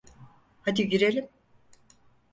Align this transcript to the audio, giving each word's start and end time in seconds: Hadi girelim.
Hadi 0.61 0.89
girelim. 0.89 1.29